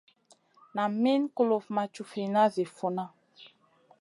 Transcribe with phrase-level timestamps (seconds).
[0.75, 3.05] Nam Min kulufn ma cufina zi funa.